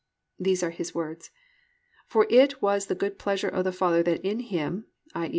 These 0.39 0.63
are 0.63 0.71
His 0.71 0.95
words, 0.95 1.29
+"For 2.07 2.25
it 2.27 2.59
was 2.59 2.87
the 2.87 2.95
good 2.95 3.19
pleasure 3.19 3.49
of 3.49 3.63
the 3.65 3.71
Father 3.71 4.01
that 4.01 4.21
in 4.25 4.39
Him+ 4.39 4.85
(i.e. 5.13 5.29